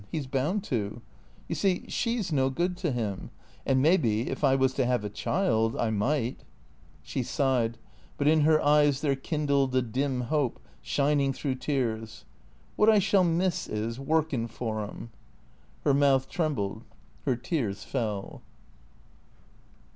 [0.11, 0.99] He 's bound to.
[1.47, 3.29] You see, she 's no good to him.
[3.67, 6.43] And maybe, if I was to 'ave a child— I might"
[7.03, 7.77] She sighed,
[8.17, 12.25] but in her eyes there kindled a dim hope, shining through tears.
[12.77, 15.11] "Wot I shall miss is— workin' for 'im."
[15.83, 16.83] Her mouth trembled.
[17.27, 18.41] Her tears fell.